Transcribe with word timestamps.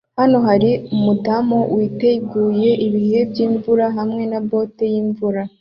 Hano 0.19 0.37
hari 0.47 0.71
umudamu 0.95 1.59
witeguye 1.75 2.71
ibihe 2.87 3.19
by'imvura 3.29 3.85
hamwe 3.97 4.23
na 4.31 4.39
bote 4.49 4.83
yimvura 4.93 5.41